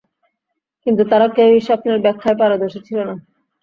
কিন্তু 0.85 1.03
তারা 1.11 1.27
কেউই 1.35 1.61
স্বপ্নের 1.67 1.97
ব্যাখ্যায় 2.01 2.37
পারদর্শী 2.39 2.79
ছিল 2.87 2.97
না। 3.09 3.15